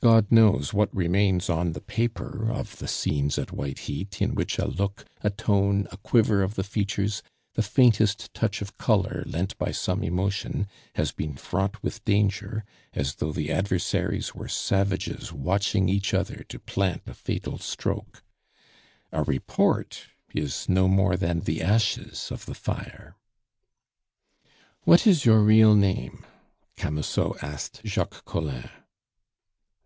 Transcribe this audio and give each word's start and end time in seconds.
God 0.00 0.30
knows 0.30 0.72
what 0.72 0.94
remains 0.94 1.50
on 1.50 1.72
the 1.72 1.80
paper 1.80 2.48
of 2.52 2.78
the 2.78 2.86
scenes 2.86 3.36
at 3.36 3.50
white 3.50 3.80
heat 3.90 4.22
in 4.22 4.36
which 4.36 4.56
a 4.56 4.64
look, 4.68 5.04
a 5.22 5.28
tone, 5.30 5.88
a 5.90 5.96
quiver 5.96 6.40
of 6.44 6.54
the 6.54 6.62
features, 6.62 7.20
the 7.54 7.64
faintest 7.64 8.32
touch 8.32 8.62
of 8.62 8.78
color 8.78 9.24
lent 9.26 9.58
by 9.58 9.72
some 9.72 10.04
emotion, 10.04 10.68
has 10.94 11.10
been 11.10 11.34
fraught 11.34 11.82
with 11.82 12.04
danger, 12.04 12.64
as 12.92 13.16
though 13.16 13.32
the 13.32 13.50
adversaries 13.50 14.36
were 14.36 14.46
savages 14.46 15.32
watching 15.32 15.88
each 15.88 16.14
other 16.14 16.44
to 16.48 16.60
plant 16.60 17.02
a 17.08 17.12
fatal 17.12 17.58
stroke. 17.58 18.22
A 19.10 19.24
report 19.24 20.06
is 20.32 20.68
no 20.68 20.86
more 20.86 21.16
than 21.16 21.40
the 21.40 21.60
ashes 21.60 22.28
of 22.30 22.46
the 22.46 22.54
fire. 22.54 23.16
"What 24.84 25.08
is 25.08 25.24
your 25.24 25.40
real 25.40 25.74
name?" 25.74 26.24
Camusot 26.76 27.36
asked 27.42 27.80
Jacques 27.84 28.24
Collin. 28.24 28.70